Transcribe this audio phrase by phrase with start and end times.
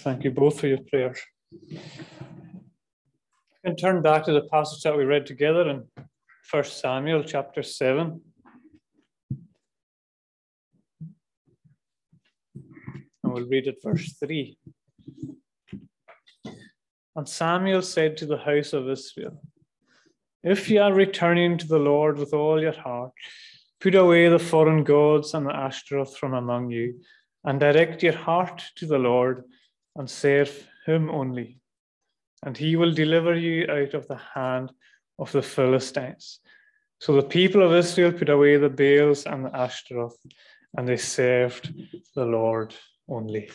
[0.00, 1.20] Thank you both for your prayers.
[3.62, 5.84] And turn back to the passage that we read together in
[6.50, 8.18] 1 Samuel chapter 7.
[9.30, 9.42] And
[13.22, 14.56] we'll read it verse 3.
[17.14, 19.42] And Samuel said to the house of Israel,
[20.42, 23.12] If ye are returning to the Lord with all your heart,
[23.82, 27.02] put away the foreign gods and the Ashtaroth from among you,
[27.44, 29.44] and direct your heart to the Lord,
[29.96, 31.60] and serve him only.
[32.44, 34.72] And he will deliver you out of the hand
[35.18, 36.40] of the Philistines.
[36.98, 40.18] So the people of Israel put away the Baals and the Ashtaroth,
[40.76, 41.72] and they served
[42.14, 42.74] the Lord
[43.08, 43.50] only.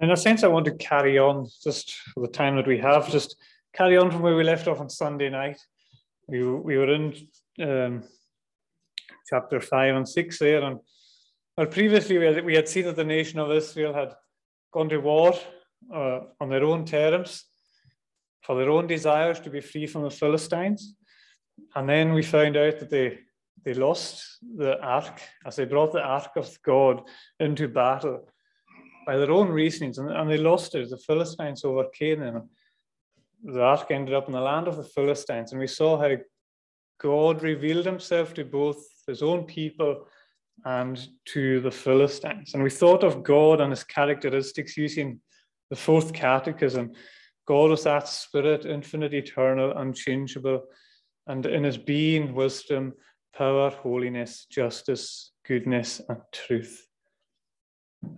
[0.00, 3.10] In a sense, I want to carry on just for the time that we have,
[3.10, 3.36] just
[3.72, 5.58] carry on from where we left off on Sunday night.
[6.28, 7.14] We, we were in
[7.60, 8.04] um,
[9.28, 10.62] chapter 5 and 6 there.
[10.62, 10.80] And
[11.58, 14.14] well, previously we had, we had seen that the nation of Israel had
[14.72, 15.34] gone to war
[15.92, 17.46] uh, on their own terms
[18.42, 20.94] for their own desires to be free from the Philistines.
[21.74, 23.18] And then we found out that they,
[23.64, 27.02] they lost the ark as they brought the ark of God
[27.40, 28.28] into battle
[29.04, 30.88] by their own reasonings, and, and they lost it.
[30.88, 32.50] The Philistines overcame them.
[33.42, 36.14] The ark ended up in the land of the Philistines, and we saw how
[37.00, 40.06] God revealed himself to both his own people
[40.64, 42.54] and to the Philistines.
[42.54, 45.20] And we thought of God and his characteristics using
[45.70, 46.92] the fourth catechism.
[47.46, 50.64] God was that spirit, infinite, eternal, unchangeable,
[51.26, 52.94] and in his being, wisdom,
[53.36, 56.88] power, holiness, justice, goodness, and truth.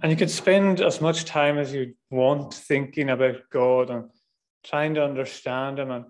[0.03, 4.11] And you can spend as much time as you want thinking about God and
[4.65, 5.91] trying to understand Him.
[5.91, 6.05] And,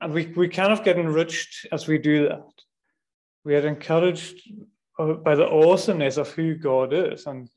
[0.00, 2.46] and we, we kind of get enriched as we do that.
[3.44, 4.40] We are encouraged
[4.98, 7.26] Uh, by the awesomeness of who God is.
[7.26, 7.50] And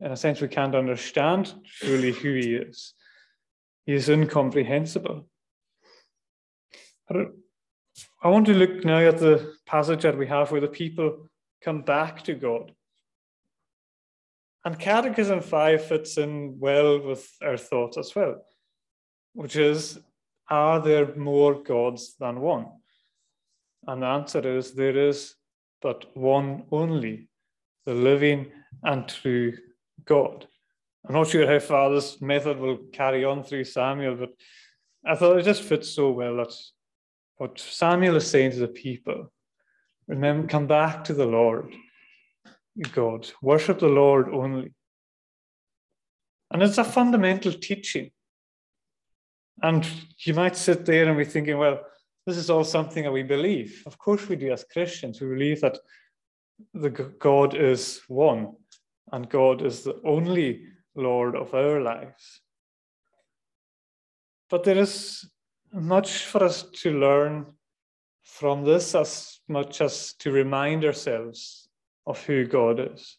[0.00, 2.94] in a sense, we can't understand truly who He is.
[3.86, 5.28] He is incomprehensible.
[7.10, 11.28] I want to look now at the passage that we have where the people
[11.62, 12.72] come back to God.
[14.64, 18.42] And Catechism 5 fits in well with our thoughts as well,
[19.34, 20.00] which is
[20.50, 22.66] Are there more gods than one?
[23.86, 25.34] And the answer is there is
[25.84, 27.28] but one only,
[27.84, 28.50] the living
[28.82, 29.52] and true
[30.06, 30.46] God.
[31.06, 34.30] I'm not sure how far this method will carry on through Samuel, but
[35.06, 36.54] I thought it just fits so well that
[37.36, 39.30] what Samuel is saying to the people
[40.08, 41.74] remember, come back to the Lord
[42.92, 43.30] God.
[43.42, 44.72] Worship the Lord only.
[46.50, 48.10] And it's a fundamental teaching.
[49.62, 49.86] And
[50.20, 51.80] you might sit there and be thinking, well,
[52.26, 53.82] this is all something that we believe.
[53.86, 55.20] Of course, we do as Christians.
[55.20, 55.78] We believe that
[56.72, 58.54] the God is one
[59.12, 62.40] and God is the only Lord of our lives.
[64.48, 65.28] But there is
[65.72, 67.46] much for us to learn
[68.22, 71.68] from this as much as to remind ourselves
[72.06, 73.18] of who God is.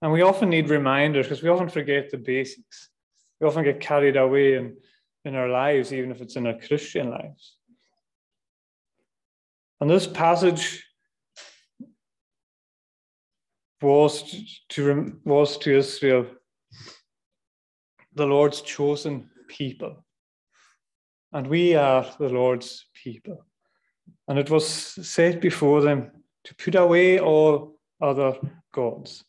[0.00, 2.90] And we often need reminders because we often forget the basics.
[3.40, 4.76] We often get carried away in,
[5.24, 7.57] in our lives, even if it's in our Christian lives.
[9.80, 10.84] And this passage
[13.80, 14.34] was
[14.70, 16.26] to, was to Israel
[18.14, 20.04] the Lord's chosen people.
[21.32, 23.44] And we are the Lord's people.
[24.26, 26.10] And it was set before them
[26.44, 28.34] to put away all other
[28.72, 29.24] gods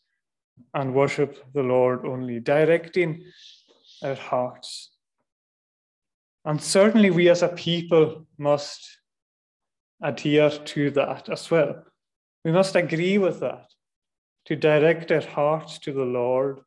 [0.74, 3.24] and worship the Lord only, directing
[4.04, 4.92] our hearts.
[6.46, 8.99] And certainly, we as a people must
[10.02, 11.84] adhere to that as well.
[12.46, 13.68] We must agree with that,
[14.46, 16.62] to direct our hearts to the Lord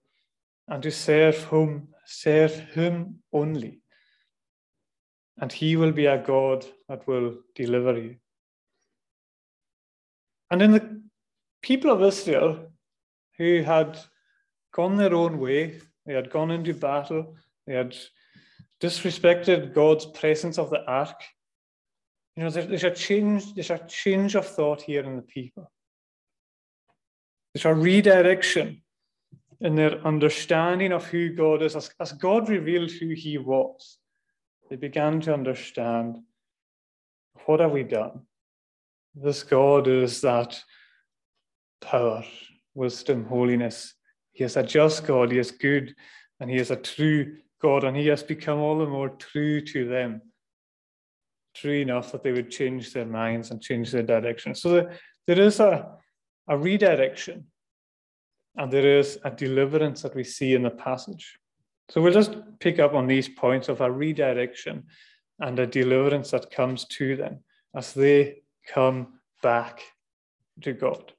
[0.69, 3.81] and to serve Him, serve Him only.
[5.41, 8.17] And He will be a God that will deliver you.
[10.51, 11.03] And in the
[11.63, 12.71] people of Israel
[13.39, 13.99] who had
[14.75, 17.37] gone their own way, they had gone into battle,
[17.67, 17.97] they had
[18.81, 21.23] disrespected God's presence of the ark.
[22.37, 25.71] You know, there's a change, there's a change of thought here in the people.
[27.53, 28.83] There's a redirection
[29.61, 31.77] in their understanding of who God is.
[31.77, 33.99] As, as God revealed who He was,
[34.71, 36.19] they began to understand
[37.45, 38.23] what have we done?
[39.15, 40.59] This God is that
[41.83, 42.25] power,
[42.75, 43.95] wisdom, holiness.
[44.33, 45.95] He is a just God, He is good,
[46.41, 49.87] and He is a true God, and He has become all the more true to
[49.87, 50.23] them.
[51.55, 54.55] True enough that they would change their minds and change their direction.
[54.55, 54.89] So
[55.27, 55.97] there is a,
[56.49, 57.47] a redirection.
[58.57, 61.39] and there is a deliverance that we see in the passage.
[61.89, 64.85] So we'll just pick up on these points of a redirection
[65.41, 67.41] and a deliverance that comes to them
[67.75, 69.83] as they come back
[70.63, 71.13] to God.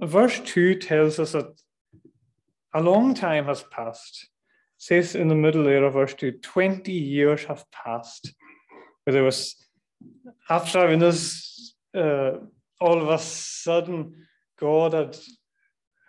[0.00, 1.60] Verse 2 tells us that
[2.74, 4.28] a long time has passed.
[4.78, 8.32] It says in the middle there of verse 2 20 years have passed.
[9.12, 9.56] There was,
[10.50, 12.32] after this, uh,
[12.80, 14.26] all of a sudden,
[14.60, 15.16] God had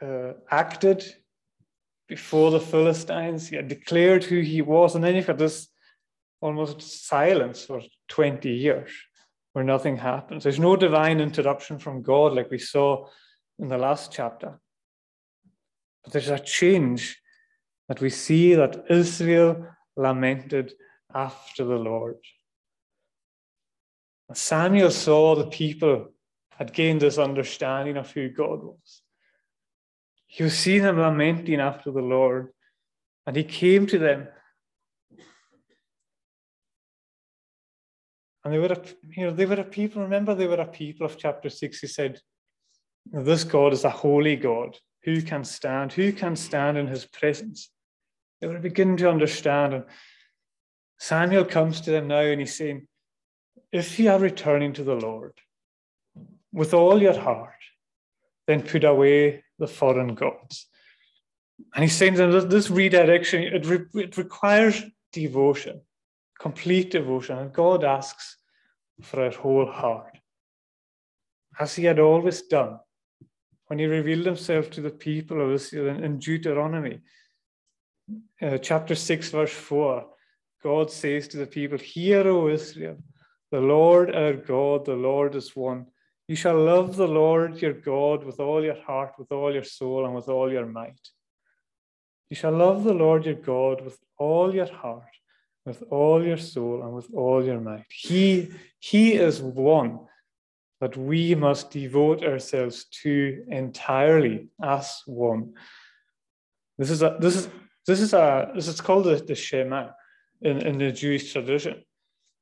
[0.02, 1.04] uh, acted
[2.08, 3.48] before the Philistines.
[3.48, 4.96] He had declared who he was.
[4.96, 5.70] And then you've got this
[6.42, 8.90] almost silence for 20 years
[9.54, 10.44] where nothing happens.
[10.44, 13.08] There's no divine interruption from God like we saw
[13.60, 14.60] in the last chapter.
[16.04, 17.22] But there's a change
[17.88, 20.74] that we see that Israel lamented
[21.14, 22.18] after the Lord.
[24.38, 26.10] Samuel saw the people
[26.52, 29.02] had gained this understanding of who God was.
[30.28, 32.50] He was seeing them lamenting after the Lord,
[33.26, 34.28] and he came to them.
[38.44, 38.82] And they were, a,
[39.16, 40.02] you know, they were a people.
[40.04, 41.80] Remember, they were a people of chapter six.
[41.80, 42.20] He said,
[43.12, 44.78] "This God is a holy God.
[45.04, 45.94] Who can stand?
[45.94, 47.72] Who can stand in His presence?"
[48.40, 49.74] They were beginning to understand.
[49.74, 49.86] And
[51.00, 52.88] Samuel comes to them now, and he's saying,
[53.72, 55.34] "If you are returning to the Lord
[56.52, 57.62] with all your heart,
[58.48, 60.68] then put away the foreign gods.
[61.76, 65.82] And he's saying that this redirection, it, re- it requires devotion,
[66.40, 67.38] complete devotion.
[67.38, 68.38] And God asks
[69.02, 70.18] for our whole heart,
[71.60, 72.80] as he had always done
[73.68, 77.00] when he revealed himself to the people of Israel in, Deuteronomy.
[78.42, 80.08] Uh, chapter 6, verse 4,
[80.64, 82.98] God says to the people, Hear, O Israel,
[83.52, 85.88] the Lord our God, the Lord is one.
[86.28, 90.06] You shall love the Lord your God with all your heart, with all your soul,
[90.06, 91.00] and with all your might.
[92.30, 95.16] You shall love the Lord your God with all your heart,
[95.66, 97.86] with all your soul, and with all your might.
[97.90, 100.02] He, he is one
[100.80, 105.54] that we must devote ourselves to entirely as one.
[106.78, 107.50] This is a this is
[107.86, 109.90] this is a this is called the, the Shema
[110.42, 111.84] in, in the Jewish tradition.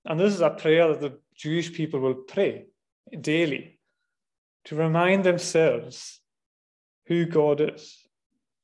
[0.07, 2.67] And this is a prayer that the Jewish people will pray
[3.19, 3.79] daily
[4.65, 6.21] to remind themselves
[7.07, 8.07] who God is.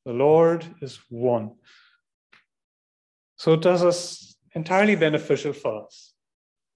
[0.06, 1.52] The Lord is one.
[3.36, 6.14] So it does us entirely beneficial for us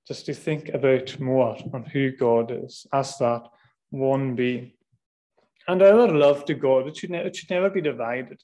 [0.06, 3.44] just to think about more on who God is as that
[3.90, 4.74] one being.
[5.68, 8.42] And our love to God, it should, ne- it should never be divided.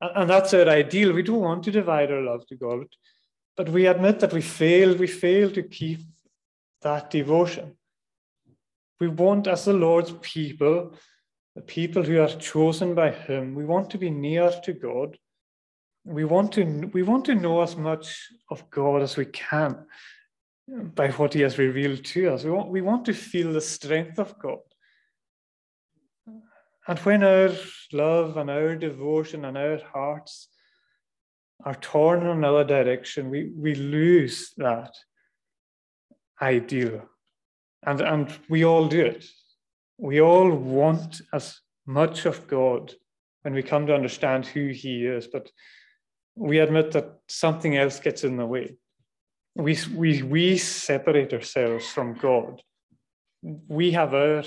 [0.00, 1.12] And, and that's our ideal.
[1.12, 2.86] We don't want to divide our love to God,
[3.56, 4.96] but we admit that we fail.
[4.96, 6.00] We fail to keep
[6.82, 7.76] that devotion.
[9.00, 10.94] We want, as the Lord's people,
[11.54, 15.18] the people who are chosen by Him, we want to be near to God.
[16.04, 19.86] We want to, we want to know as much of God as we can
[20.66, 22.44] by what He has revealed to us.
[22.44, 24.58] We want, we want to feel the strength of God.
[26.86, 27.50] And when our
[27.92, 30.48] love and our devotion and our hearts
[31.64, 34.92] are torn in another direction, we, we lose that
[36.40, 37.02] ideal
[37.86, 39.24] and, and we all do it.
[39.98, 42.92] We all want as much of God
[43.42, 45.50] when we come to understand who He is, but
[46.34, 48.76] we admit that something else gets in the way.
[49.54, 52.60] We, we, we separate ourselves from God.
[53.68, 54.42] We have our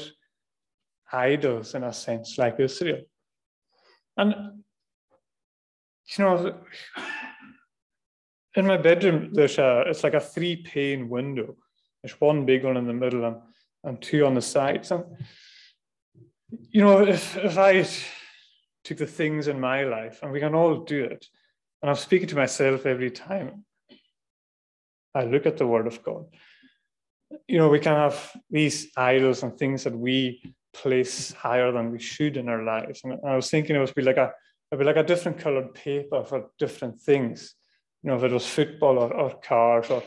[1.14, 3.02] idols in a sense, like Israel.
[4.18, 4.57] And,
[6.08, 6.56] you know,
[8.56, 11.56] in my bedroom, there's a, it's like a three pane window
[12.08, 13.38] there's one big one in the middle and,
[13.84, 14.92] and two on the sides.
[14.92, 15.04] And,
[16.70, 17.86] you know, if, if I
[18.84, 21.26] took the things in my life, and we can all do it,
[21.82, 23.66] and I'm speaking to myself every time
[25.14, 26.26] I look at the Word of God,
[27.48, 30.42] you know, we can have these idols and things that we
[30.74, 33.02] place higher than we should in our lives.
[33.04, 34.32] And I was thinking it would be like a
[34.72, 37.56] it'd be like a different colored paper for different things.
[38.04, 40.04] You know, if it was football or, or cars or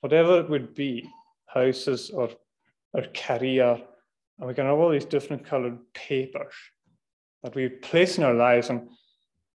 [0.00, 1.08] whatever it would be
[1.46, 2.30] houses or,
[2.92, 3.80] or career.
[4.38, 6.54] And we can have all these different colored papers
[7.42, 8.70] that we place in our lives.
[8.70, 8.88] And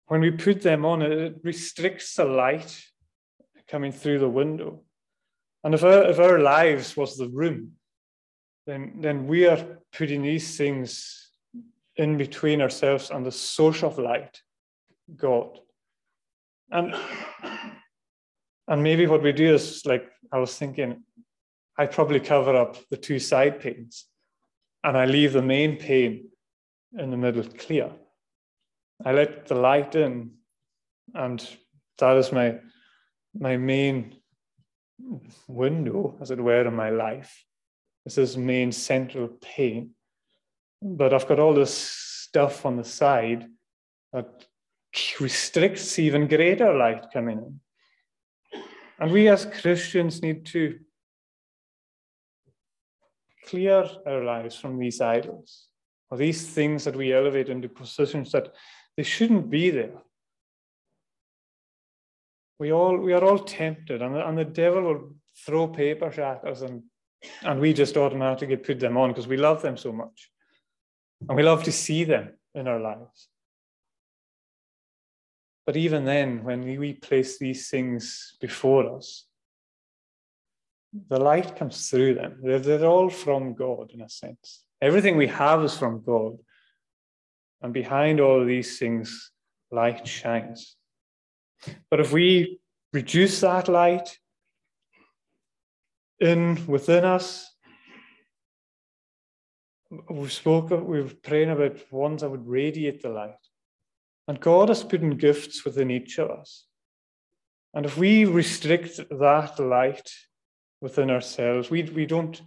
[0.07, 2.83] when we put them on, it restricts the light
[3.69, 4.83] coming through the window.
[5.65, 7.73] And if our, if our lives was the room,
[8.67, 11.28] then, then we are putting these things
[11.99, 14.41] in between ourselves and the source of light,
[15.17, 15.59] God.
[16.71, 16.95] And,
[18.69, 21.03] and maybe what we do is like I was thinking,
[21.77, 24.07] I probably cover up the two side panes
[24.85, 26.29] and I leave the main pane
[26.99, 27.91] in the middle clear.
[29.05, 30.33] I let the light in,
[31.15, 31.47] and
[31.99, 32.59] that is my
[33.35, 34.17] my main
[35.47, 37.45] window, as it were, in my life.
[38.05, 39.95] This is main central pane.
[40.81, 43.47] But I've got all this stuff on the side
[44.13, 44.47] that
[45.21, 47.61] restricts even greater light coming in.
[49.01, 50.79] And we as Christians need to
[53.47, 55.69] clear our lives from these idols
[56.11, 58.53] or these things that we elevate into positions that
[58.97, 60.03] they shouldn't be there.
[62.59, 65.15] We all we are all tempted, and the, and the devil will
[65.47, 66.83] throw papers at us, and
[67.43, 70.31] and we just automatically put them on because we love them so much,
[71.27, 73.29] and we love to see them in our lives.
[75.67, 79.27] But even then, when we place these things before us,
[81.09, 82.41] the light comes through them.
[82.43, 84.65] They're, they're all from God in a sense.
[84.81, 86.39] Everything we have is from God.
[87.61, 89.33] And behind all these things,
[89.71, 90.77] light shines.
[91.91, 92.61] But if we
[92.93, 94.17] reduce that light
[96.21, 97.55] in within us,
[100.11, 103.35] we've spoken, we have praying about ones that would radiate the light.
[104.27, 106.67] And God has put in gifts within each of us.
[107.75, 110.11] And if we restrict that light
[110.81, 112.41] within ourselves, we, we don't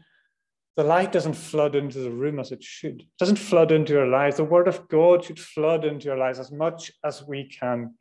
[0.77, 3.01] the light doesn't flood into the room as it should.
[3.01, 4.37] It doesn't flood into our lives.
[4.37, 7.95] The word of God should flood into our lives as much as we can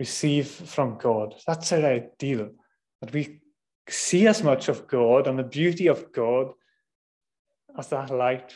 [0.00, 1.34] receive from God.
[1.46, 2.50] That's our ideal.
[3.02, 3.40] That we
[3.88, 6.52] see as much of God and the beauty of God
[7.78, 8.54] as that light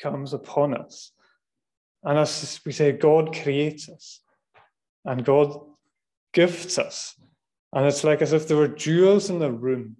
[0.00, 1.12] comes upon us.
[2.02, 4.20] And as we say, God creates us
[5.04, 5.58] and God
[6.32, 7.14] gifts us.
[7.72, 9.96] And it's like as if there were jewels in the room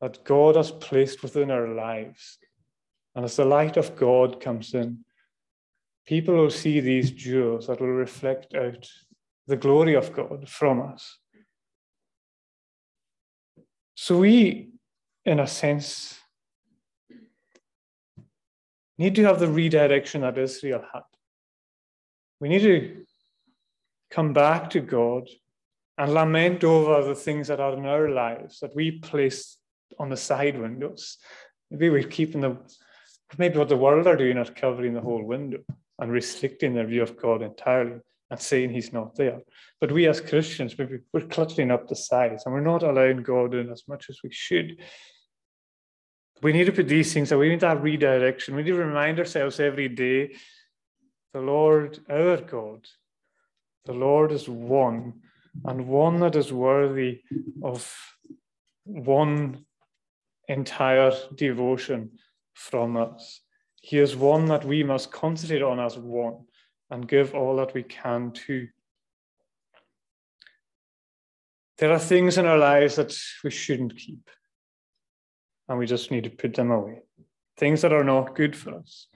[0.00, 2.38] that God has placed within our lives.
[3.14, 5.04] And as the light of God comes in,
[6.06, 8.88] people will see these jewels that will reflect out
[9.46, 11.18] the glory of God from us.
[13.94, 14.70] So we,
[15.24, 16.18] in a sense,
[18.98, 21.02] need to have the redirection that Israel had.
[22.40, 23.04] We need to
[24.10, 25.28] come back to God
[25.98, 29.58] and lament over the things that are in our lives that we place
[29.98, 31.18] on the side windows.
[31.70, 32.56] Maybe we're keeping the,
[33.38, 35.58] maybe what the world are doing is covering the whole window
[35.98, 39.40] and restricting their view of God entirely and saying he's not there.
[39.80, 43.54] But we as Christians, maybe we're cluttering up the sides and we're not allowing God
[43.54, 44.78] in as much as we should.
[46.42, 48.56] We need to put these things, so we need that redirection.
[48.56, 50.34] We need to remind ourselves every day
[51.32, 52.86] the Lord, our God,
[53.86, 55.22] the Lord is one,
[55.64, 57.20] and one that is worthy
[57.62, 57.94] of
[58.84, 59.64] one
[60.48, 62.10] entire devotion
[62.54, 63.40] from us.
[63.80, 66.44] He is one that we must concentrate on as one
[66.90, 68.68] and give all that we can to.
[71.78, 74.28] There are things in our lives that we shouldn't keep,
[75.68, 77.02] and we just need to put them away.
[77.56, 79.06] Things that are not good for us.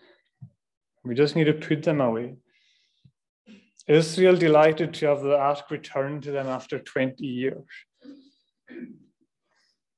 [1.04, 2.36] We just need to put them away.
[3.86, 7.64] Israel delighted to have the ark returned to them after 20 years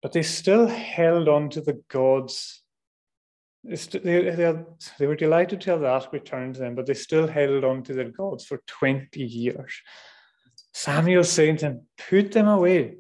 [0.03, 2.63] but they still held on to the gods.
[3.65, 4.55] They,
[5.01, 7.95] were delighted to have the ark returned to them, but they still held on to
[7.95, 9.83] their gods for 20 years.
[10.73, 12.97] Samuel saying to them, Put them away.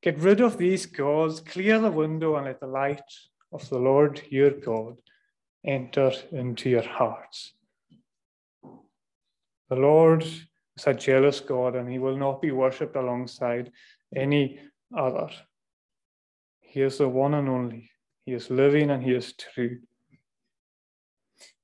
[0.00, 3.02] Get rid of these gods, clear the window, and let the light
[3.52, 5.00] of the Lord your God
[5.66, 7.54] enter into your hearts.
[9.68, 13.72] The Lord is a jealous God, and he will not be worshipped alongside
[14.14, 14.60] any
[14.96, 15.30] other.
[16.60, 17.90] He is the one and only.
[18.24, 19.80] He is living and he is true.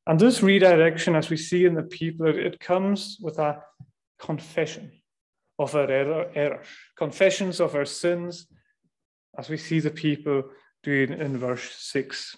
[0.06, 3.62] And this redirection, as we see in the people, it comes with a
[4.18, 4.90] confession
[5.58, 8.46] of our error, errors, confessions of our sins,
[9.38, 10.44] as we see the people
[10.82, 12.37] doing in verse 6.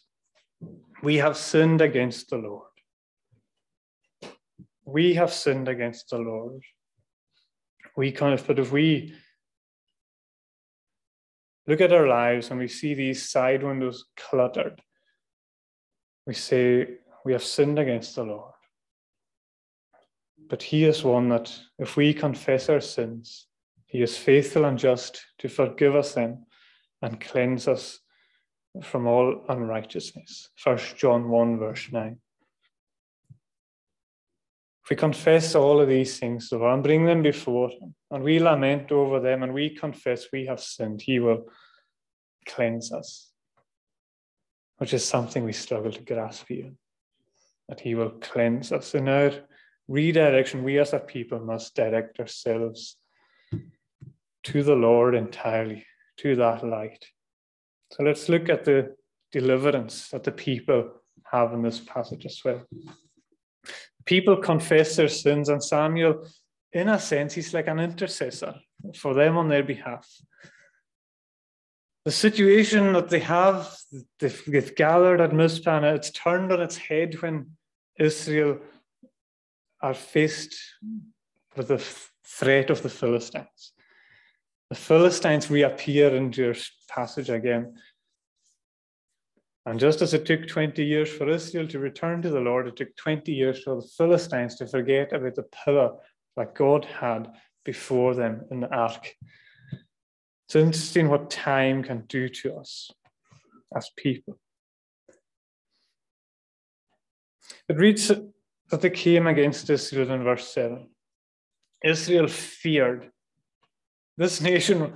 [1.02, 2.62] We have sinned against the Lord.
[4.84, 6.62] We have sinned against the Lord.
[7.96, 9.14] We kind of, but if we
[11.66, 14.80] look at our lives and we see these side windows cluttered,
[16.26, 18.55] we say, We have sinned against the Lord.
[20.48, 23.46] But He is one that, if we confess our sins,
[23.86, 26.46] He is faithful and just to forgive us them
[27.02, 28.00] and cleanse us
[28.82, 30.50] from all unrighteousness.
[30.62, 32.18] 1 John 1, verse 9.
[34.84, 38.38] If we confess all of these things, Lord, and bring them before Him, and we
[38.38, 41.46] lament over them, and we confess we have sinned, He will
[42.46, 43.32] cleanse us,
[44.78, 46.70] which is something we struggle to grasp here.
[47.68, 48.94] that he will cleanse us.
[48.94, 49.32] In our
[49.88, 52.96] redirection, we as a people must direct ourselves
[54.44, 55.84] to the Lord entirely,
[56.18, 57.04] to that light.
[57.92, 58.94] So let's look at the
[59.32, 60.90] deliverance that the people
[61.30, 62.62] have in this passage as well.
[64.04, 66.26] People confess their sins, and Samuel,
[66.72, 68.54] in a sense, he's like an intercessor
[68.94, 70.08] for them on their behalf.
[72.04, 73.76] The situation that they have,
[74.20, 77.50] they've, gathered at Mizpah, it's turned on its head when
[77.98, 78.60] Israel
[79.86, 80.56] are faced
[81.56, 81.78] with the
[82.24, 83.72] threat of the Philistines.
[84.68, 86.54] The Philistines reappear in your
[86.88, 87.76] passage again.
[89.64, 92.74] And just as it took 20 years for Israel to return to the Lord, it
[92.74, 95.90] took 20 years for the Philistines to forget about the pillar
[96.36, 97.28] that God had
[97.64, 99.14] before them in the ark.
[100.46, 102.90] It's interesting what time can do to us
[103.76, 104.36] as people.
[107.68, 108.10] It reads
[108.70, 110.88] that they came against Israel in verse 7.
[111.84, 113.10] Israel feared.
[114.16, 114.94] This nation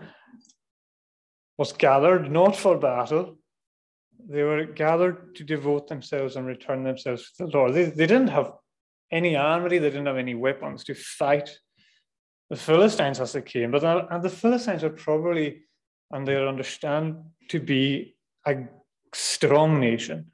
[1.59, 3.37] was gathered not for battle,
[4.29, 7.75] they were gathered to devote themselves and return themselves to the Lord.
[7.75, 8.53] They, they didn't have
[9.11, 11.51] any armory, they didn't have any weapons to fight
[12.49, 13.71] the Philistines as they came.
[13.71, 15.63] But uh, and the Philistines are probably,
[16.11, 17.17] and they are understand
[17.49, 18.57] to be a
[19.15, 20.31] strong nation.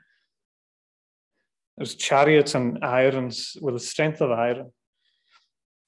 [1.76, 4.72] There's chariots and irons with the strength of iron,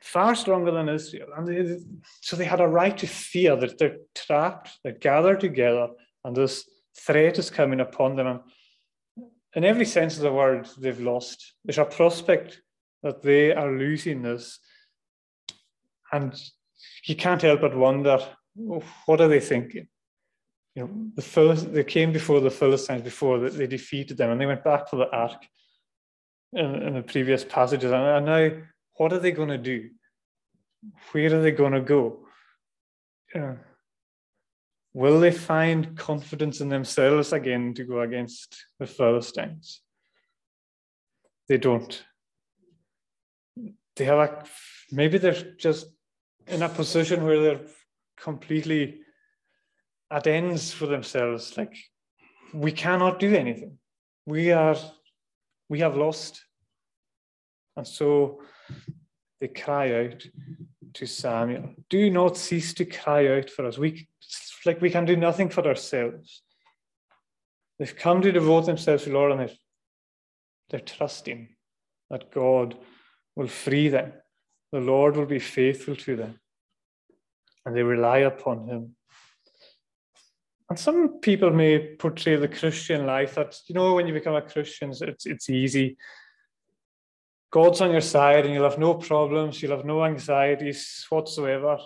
[0.01, 1.29] far stronger than Israel.
[1.37, 1.79] And they,
[2.21, 5.89] so they had a right to fear that they're trapped, they're gathered together,
[6.25, 6.69] and this
[6.99, 8.27] threat is coming upon them.
[8.27, 8.43] And
[9.55, 11.55] in every sense of the word, they've lost.
[11.65, 12.61] There's a prospect
[13.03, 14.59] that they are losing this.
[16.13, 16.39] And
[17.05, 18.19] you can't help but wonder
[18.55, 19.89] what are they thinking?
[20.75, 24.47] You know, the Philist- they came before the Philistines before they defeated them, and they
[24.47, 25.45] went back for the ark
[26.53, 27.93] in, in the previous passages.
[27.93, 28.51] And, now,
[28.95, 29.91] what are they going to do?
[31.13, 32.21] Where are they going to go?
[33.35, 33.55] Uh,
[34.95, 39.83] will they find confidence in themselves again to go against the Philistines?
[41.49, 42.05] They don't.
[43.97, 44.45] They have a,
[44.93, 45.87] maybe they're just
[46.47, 47.67] in a position where they're
[48.17, 49.01] completely
[50.11, 51.57] at ends for themselves.
[51.57, 51.77] Like
[52.53, 53.79] we cannot do anything.
[54.27, 54.77] We are
[55.69, 56.45] we have lost.
[57.77, 58.41] And so
[59.41, 60.27] they cry out
[60.95, 63.79] to Samuel, do not cease to cry out for us.
[63.79, 64.09] We
[64.67, 66.43] like we can do nothing for ourselves.
[67.79, 69.57] They've come to devote themselves to the Lord and they're,
[70.71, 71.49] they're trusting
[72.11, 72.77] that God
[73.37, 74.13] will free them.
[74.73, 76.41] The Lord will be faithful to them.
[77.65, 78.97] And they rely upon him.
[80.69, 84.43] And some people may portray the Christian life that, you know, when you become a
[84.43, 85.97] Christian, it's, it's easy.
[87.51, 91.79] God's on your side and you'll have no problems, you'll have no anxieties whatsoever,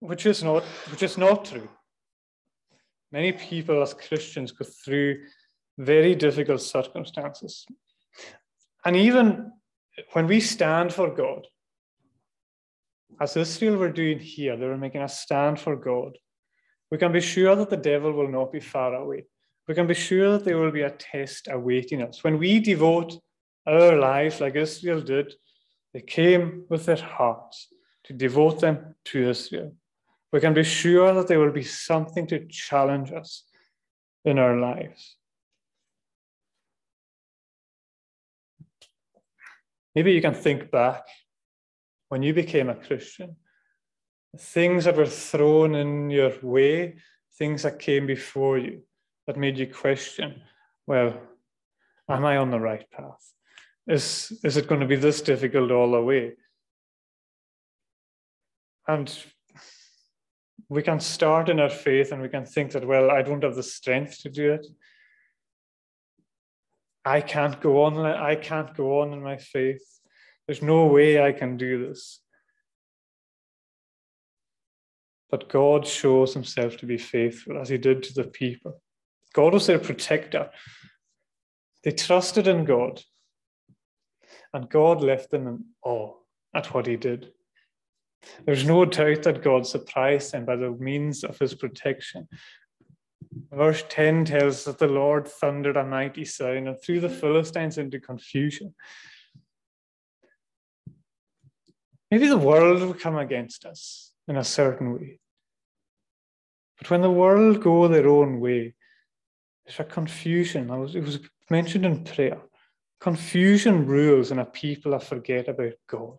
[0.00, 1.68] which is not, which is not true.
[3.12, 5.22] Many people as Christians go through
[5.78, 7.64] very difficult circumstances.
[8.84, 9.52] And even
[10.12, 11.46] when we stand for God,
[13.18, 16.18] as Israel were doing here, they were making a stand for God
[16.90, 19.24] we can be sure that the devil will not be far away.
[19.66, 22.22] We can be sure that there will be a test awaiting us.
[22.22, 23.18] When we devote
[23.66, 25.34] our lives like Israel did,
[25.92, 27.68] they came with their hearts
[28.04, 29.74] to devote them to Israel.
[30.32, 33.44] We can be sure that there will be something to challenge us
[34.24, 35.16] in our lives.
[39.94, 41.06] Maybe you can think back
[42.08, 43.36] when you became a Christian
[44.38, 46.96] things that were thrown in your way,
[47.38, 48.82] things that came before you
[49.26, 50.42] that made you question,
[50.86, 51.20] well,
[52.08, 53.32] am I on the right path?
[53.86, 56.32] Is, is it going to be this difficult all the way?
[58.88, 59.12] And
[60.68, 63.54] we can start in our faith and we can think that, well, I don't have
[63.54, 64.66] the strength to do it.
[67.04, 67.98] I can't go on.
[67.98, 69.82] I can't go on in my faith.
[70.46, 72.20] There's no way I can do this.
[75.30, 78.80] But God shows himself to be faithful as he did to the people.
[79.32, 80.50] God was their protector.
[81.82, 83.02] They trusted in God.
[84.54, 86.14] And God left them in awe
[86.54, 87.32] at what he did.
[88.44, 92.28] There's no doubt that God surprised them by the means of his protection.
[93.52, 97.78] Verse 10 tells us that the Lord thundered a mighty sound and threw the Philistines
[97.78, 98.74] into confusion.
[102.10, 105.18] Maybe the world will come against us in a certain way.
[106.78, 108.74] But when the world go their own way,
[109.64, 110.68] there's a confusion.
[110.68, 112.40] Was, it was mentioned in prayer.
[113.00, 116.18] Confusion rules in a people that forget about God.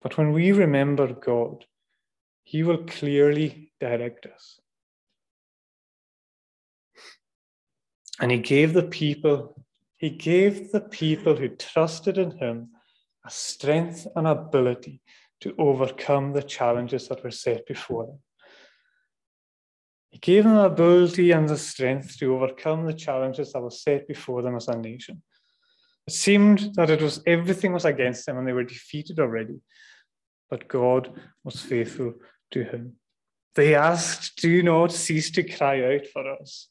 [0.00, 1.64] But when we remember God,
[2.44, 4.60] He will clearly direct us.
[8.20, 9.64] And He gave the people,
[9.96, 12.70] He gave the people who trusted in Him
[13.24, 15.00] a strength and ability
[15.40, 18.18] to overcome the challenges that were set before them.
[20.10, 24.08] He gave them the ability and the strength to overcome the challenges that were set
[24.08, 25.22] before them as a nation.
[26.06, 29.60] It seemed that it was everything was against them and they were defeated already.
[30.48, 31.12] But God
[31.44, 32.14] was faithful
[32.52, 32.94] to him.
[33.54, 36.68] They asked, Do not cease to cry out for us.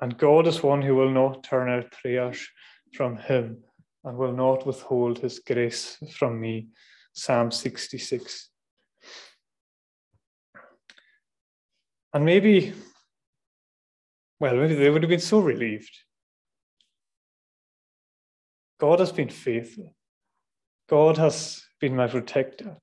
[0.00, 2.48] And God is one who will not turn our prayers
[2.94, 3.58] from him
[4.04, 6.68] and will not withhold his grace from me.
[7.16, 8.50] Psalm 66.
[12.12, 12.74] And maybe,
[14.38, 15.96] well, maybe they would have been so relieved.
[18.78, 19.94] God has been faithful.
[20.88, 22.76] God has been my protector.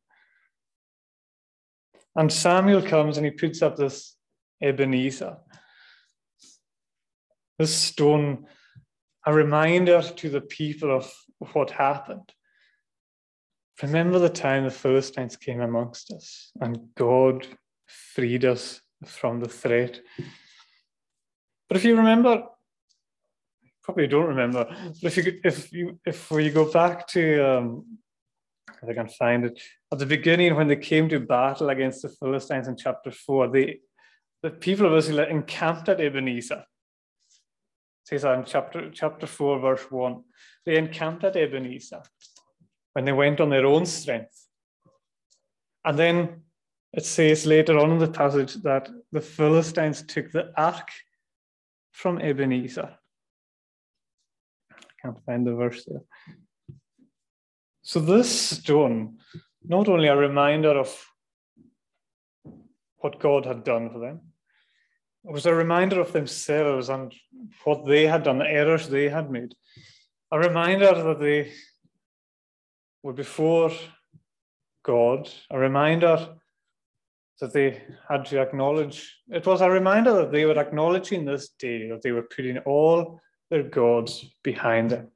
[2.16, 4.16] And Samuel comes and he puts up this
[4.62, 5.38] Ebenezer,
[7.60, 8.46] this stone,
[9.26, 11.12] a reminder to the people of
[11.54, 12.34] what happened.
[13.82, 17.48] Remember the time the Philistines came amongst us and God
[17.88, 20.00] freed us from the threat.
[21.68, 22.44] But if you remember,
[23.82, 24.66] probably don't remember,
[25.02, 27.98] but if you if you if we go back to um,
[28.82, 29.60] if I can find it
[29.92, 33.80] at the beginning when they came to battle against the Philistines in chapter four, they
[34.44, 36.64] the people of Israel encamped at Ebenezer.
[36.64, 40.24] It says that in chapter chapter four, verse one.
[40.66, 42.04] They encamped at Ebenezer
[42.94, 44.48] when they went on their own strength.
[45.86, 46.42] And then
[46.94, 50.90] it says later on in the passage that the Philistines took the ark
[51.92, 52.96] from Ebenezer.
[54.72, 56.04] I can't find the verse there.
[57.82, 59.18] So, this stone,
[59.66, 61.06] not only a reminder of
[62.98, 64.22] what God had done for them,
[65.26, 67.14] it was a reminder of themselves and
[67.64, 69.54] what they had done, the errors they had made.
[70.32, 71.52] A reminder that they
[73.04, 73.70] were before
[74.84, 76.36] God, a reminder
[77.42, 79.18] that they had to acknowledge.
[79.30, 83.20] It was a reminder that they were acknowledging this day that they were putting all
[83.50, 85.10] their gods behind them.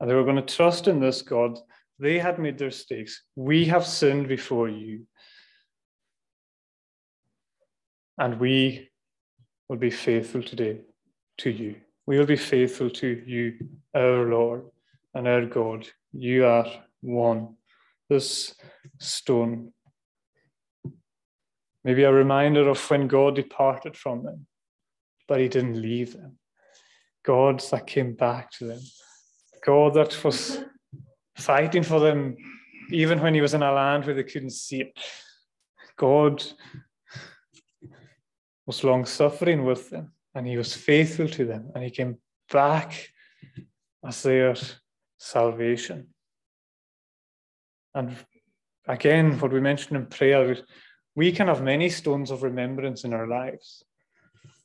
[0.00, 1.58] And they were going to trust in this God.
[1.98, 3.22] They had made their mistakes.
[3.36, 5.06] We have sinned before you.
[8.16, 8.88] And we
[9.68, 10.80] will be faithful today
[11.38, 11.76] to you.
[12.06, 13.54] We will be faithful to you,
[13.94, 14.64] our Lord
[15.14, 15.88] and our God.
[16.12, 16.66] You are
[17.00, 17.56] one.
[18.08, 18.54] This
[18.98, 19.72] stone
[21.88, 24.46] Maybe a reminder of when God departed from them,
[25.26, 26.38] but he didn't leave them.
[27.24, 28.80] God that came back to them.
[29.64, 30.62] God that was
[31.38, 32.36] fighting for them
[32.90, 34.98] even when he was in a land where they couldn't see it.
[35.96, 36.44] God
[38.66, 42.18] was long suffering with them and he was faithful to them and he came
[42.52, 43.08] back
[44.06, 44.54] as their
[45.18, 46.08] salvation.
[47.94, 48.16] And
[48.86, 50.56] again, what we mentioned in prayer,
[51.14, 53.82] we can have many stones of remembrance in our lives.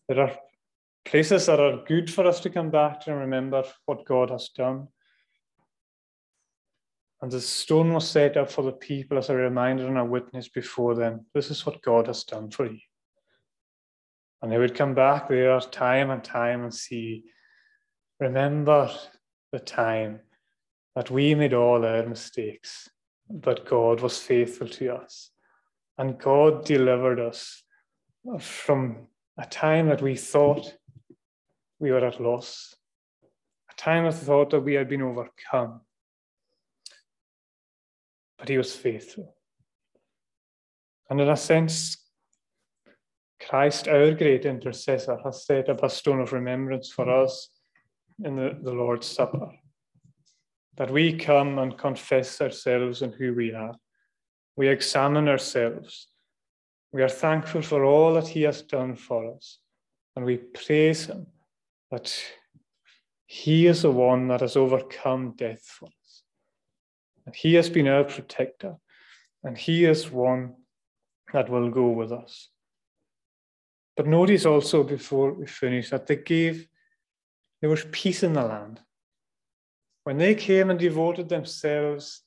[0.08, 0.38] There are
[1.06, 4.50] places that are good for us to come back to and remember what God has
[4.50, 4.88] done.
[7.22, 10.50] And the stone was set up for the people as a reminder and a witness
[10.50, 11.26] before them.
[11.34, 12.80] This is what God has done for you.
[14.42, 17.24] And they would come back there time and time and see,
[18.20, 18.92] remember
[19.54, 20.20] the time
[20.96, 22.90] that we made all our mistakes,
[23.30, 25.32] but God was faithful to us.
[25.98, 27.64] And God delivered us
[28.40, 30.76] from a time that we thought
[31.80, 32.76] we were at loss,
[33.72, 35.82] a time of thought that we had been overcome.
[38.38, 39.36] But He was faithful.
[41.10, 41.98] And in a sense,
[43.40, 47.50] Christ, our great intercessor, has set up a stone of remembrance for us
[48.24, 49.52] in the, the Lord's Supper.
[50.78, 53.76] That we come and confess ourselves and who we are
[54.56, 56.08] we examine ourselves.
[56.92, 59.60] We are thankful for all that He has done for us,
[60.16, 61.28] and we praise Him
[61.90, 62.16] that
[63.26, 66.24] He is the one that has overcome death for us.
[67.26, 68.76] And He has been our protector,
[69.44, 70.56] and He is one
[71.34, 72.50] that will go with us.
[73.98, 76.68] But notice also before we finish that they gave,
[77.62, 78.82] there was peace in the land.
[80.04, 82.24] When they came and devoted themselves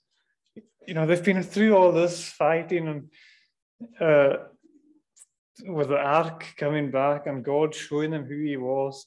[0.87, 3.11] you know, they've been through all this fighting and
[4.01, 4.37] uh,
[5.65, 9.07] with the ark coming back and God showing them who he was.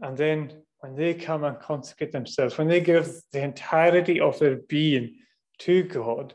[0.00, 4.56] And then when they come and consecrate themselves, when they give the entirety of their
[4.56, 5.16] being
[5.60, 6.34] to God,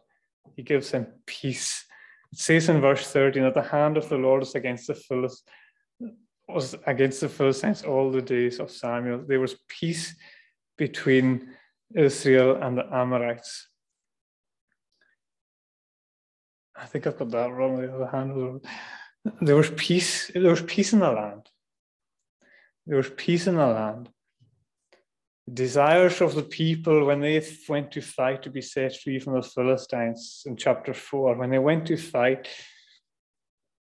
[0.55, 1.85] He gives them peace.
[2.31, 5.43] It says in verse 13 that the hand of the Lord is against the Philistines,
[6.47, 9.23] was against the Philistines all the days of Samuel.
[9.27, 10.15] There was peace
[10.77, 11.55] between
[11.95, 13.67] Israel and the Amorites.
[16.75, 17.75] I think I've got that wrong.
[17.75, 18.61] On the other hand,
[19.41, 20.31] there was peace.
[20.33, 21.49] There was peace in the land.
[22.85, 24.09] There was peace in the land.
[25.47, 29.33] The desires of the people when they went to fight to be set free from
[29.33, 32.47] the Philistines in chapter four, when they went to fight,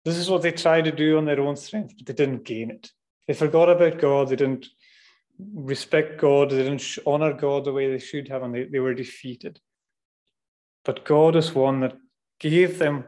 [0.04, 2.70] this is what they tried to do on their own strength, but they didn't gain
[2.70, 2.90] it.
[3.26, 4.28] They forgot about God.
[4.28, 4.66] They didn't
[5.38, 6.50] respect God.
[6.50, 9.60] They didn't honor God the way they should have, and they, they were defeated.
[10.84, 11.96] But God is one that
[12.40, 13.04] gave them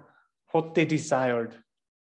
[0.53, 1.55] what they desired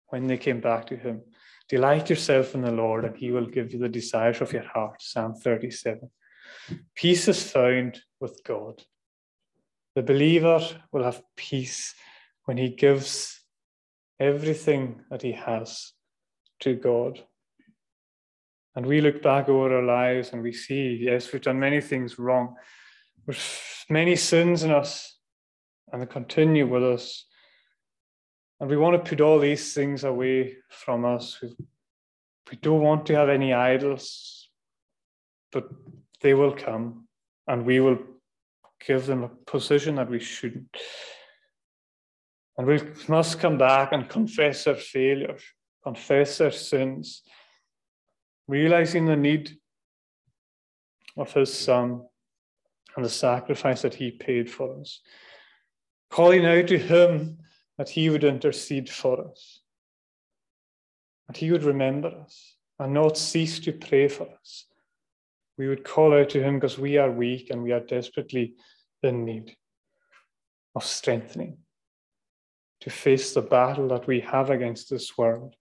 [0.08, 1.22] when they came back to Him.
[1.68, 5.00] Delight yourself in the Lord, and He will give you the desires of your heart.
[5.00, 6.10] Psalm 37.
[6.94, 8.82] Peace is found with God.
[9.94, 10.60] The believer
[10.92, 11.94] will have peace
[12.44, 13.40] when he gives
[14.18, 15.92] everything that he has
[16.60, 17.22] to God.
[18.76, 22.18] And we look back over our lives and we see, yes, we've done many things
[22.18, 22.54] wrong.
[23.26, 25.18] There's many sins in us
[25.92, 27.26] and they continue with us.
[28.61, 31.38] And we want to put all these things away from us.
[31.42, 31.56] We,
[32.50, 34.48] we don't want to have any idols,
[35.50, 35.68] but
[36.20, 37.09] they will come
[37.48, 37.98] and we will
[38.87, 40.76] give them a position that we shouldn't.
[42.56, 45.42] And we must come back and confess our failures,
[45.83, 47.22] confess our sins,
[48.50, 49.56] realizing the need
[51.16, 52.02] of his son
[52.96, 55.00] and the sacrifice that he paid for us,
[56.10, 57.38] calling out to him
[57.78, 59.60] that he would intercede for us,
[61.28, 64.66] that he would remember us and not cease to pray for us.
[65.56, 68.54] We would call out to him because we are weak and we are desperately
[69.04, 69.54] in need
[70.74, 71.58] of strengthening
[72.80, 75.54] to face the battle that we have against this world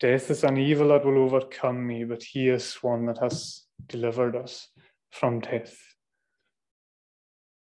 [0.00, 4.36] Death is an evil that will overcome me, but he is one that has delivered
[4.36, 4.68] us
[5.10, 5.76] from death.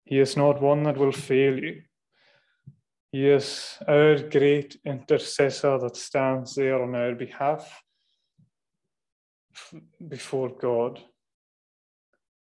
[0.03, 1.81] He is not one that will fail you.
[3.11, 7.81] He is our great intercessor that stands there on our behalf
[10.05, 11.01] before God.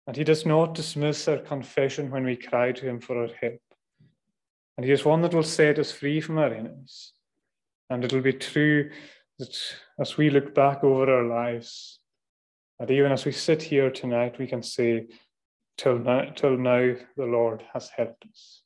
[0.06, 3.60] And he does not dismiss our confession when we cry to him for our help.
[4.76, 7.12] And he is one that will set us free from our enemies.
[7.88, 8.90] And it'll be true
[9.42, 9.56] that
[9.98, 11.98] as we look back over our lives,
[12.78, 15.06] that even as we sit here tonight, we can say,
[15.76, 18.62] till now, till now the Lord has helped us.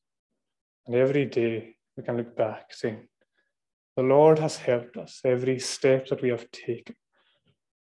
[0.86, 3.08] And every day we can look back saying,
[3.96, 6.94] the Lord has helped us every step that we have taken.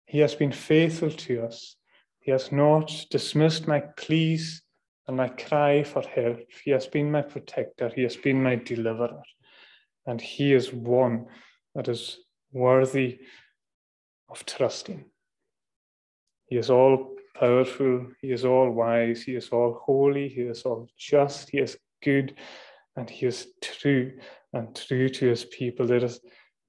[0.06, 1.78] He has been faithful to us.
[2.20, 4.62] He has not dismissed my pleas
[5.08, 6.40] and my cry for help.
[6.66, 7.90] He has been my protector.
[7.96, 9.24] He has been my deliverer.
[10.06, 11.28] And He is one
[11.74, 12.18] that is
[12.52, 13.20] worthy
[14.30, 15.06] of trusting.
[16.48, 20.88] He is all powerful, He is all wise, He is all holy, He is all
[20.98, 22.36] just, He is good,
[22.96, 24.14] and He is true
[24.54, 25.88] and true to His people.
[25.88, 26.20] There is,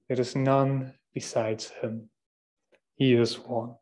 [0.07, 2.09] there is none besides Him.
[2.95, 3.75] He is one.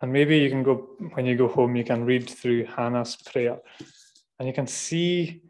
[0.00, 3.58] And maybe you can go, when you go home, you can read through Hannah's prayer
[4.38, 5.42] and you can see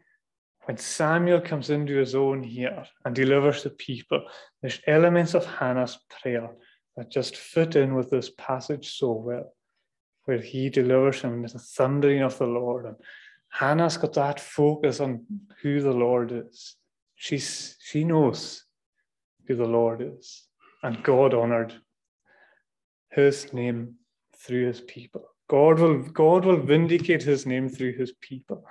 [0.65, 4.25] when Samuel comes into his own here and delivers the people,
[4.61, 6.49] there's elements of Hannah's prayer
[6.97, 9.53] that just fit in with this passage so well,
[10.25, 12.85] where he delivers him with the thundering of the Lord.
[12.85, 12.95] And
[13.49, 15.25] Hannah's got that focus on
[15.61, 16.75] who the Lord is.
[17.15, 18.65] She's, she knows
[19.47, 20.47] who the Lord is.
[20.81, 21.73] And God honored
[23.11, 23.95] his name
[24.37, 25.25] through his people.
[25.47, 28.65] God will, God will vindicate his name through his people.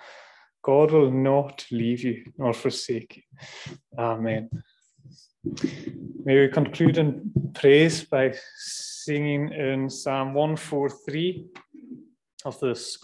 [0.64, 3.76] God will not leave you nor forsake you.
[3.98, 4.48] Amen.
[6.24, 11.46] May we conclude in praise by singing in Psalm 143
[12.46, 13.00] of the Scottish.